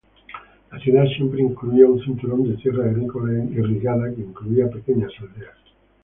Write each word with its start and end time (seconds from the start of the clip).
La 0.71 0.79
ciudad 0.79 1.05
siempre 1.15 1.43
incluía 1.43 1.85
un 1.85 2.01
cinturón 2.01 2.49
de 2.49 2.57
tierra 2.57 2.85
agrícola 2.85 3.43
irrigada 3.43 4.09
que 4.15 4.21
incluía 4.21 4.67
pequeñas 4.67 5.11
aldeas. 5.19 5.57